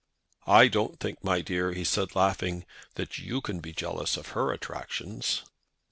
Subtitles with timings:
[0.47, 2.65] "I don't think, my dear," he said, laughing,
[2.95, 5.43] "that you can be jealous of her attractions."